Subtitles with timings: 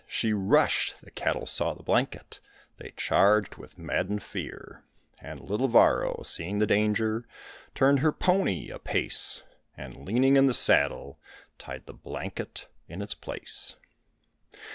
[0.07, 2.39] She rushed; the cattle saw the blanket,
[2.77, 4.83] they charged with maddened fear.
[5.21, 7.27] And little Varro, seeing the danger,
[7.75, 9.43] turned her pony a pace
[9.77, 11.19] And leaning in the saddle,
[11.59, 13.75] tied the blanket in its place.